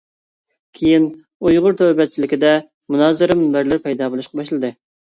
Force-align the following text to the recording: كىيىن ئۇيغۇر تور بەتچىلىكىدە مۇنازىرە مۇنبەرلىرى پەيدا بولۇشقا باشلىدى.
كىيىن 0.79 1.05
ئۇيغۇر 1.49 1.77
تور 1.83 1.93
بەتچىلىكىدە 2.01 2.57
مۇنازىرە 2.95 3.39
مۇنبەرلىرى 3.45 3.89
پەيدا 3.89 4.15
بولۇشقا 4.17 4.43
باشلىدى. 4.43 4.79